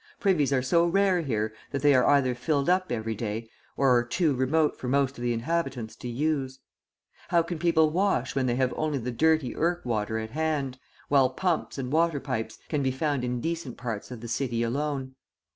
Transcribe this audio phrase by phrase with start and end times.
[0.19, 4.03] Privies are so rare here that they are either filled up every day, or are
[4.03, 6.57] too remote for most of the inhabitants to use.
[7.27, 11.29] How can people wash when they have only the dirty Irk water at hand, while
[11.29, 15.13] pumps and water pipes can be found in decent parts of the city alone?